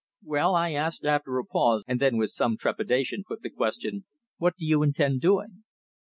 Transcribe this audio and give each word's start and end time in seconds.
"Well," 0.23 0.55
I 0.55 0.71
asked 0.71 1.05
after 1.05 1.37
a 1.37 1.45
pause, 1.45 1.83
and 1.87 1.99
then 2.01 2.17
with 2.17 2.31
some 2.31 2.57
trepidation 2.57 3.23
put 3.23 3.43
the 3.43 3.51
question, 3.51 4.05
"what 4.37 4.55
do 4.57 4.65
you 4.65 4.81
intend 4.81 5.21
doing?" 5.21 5.63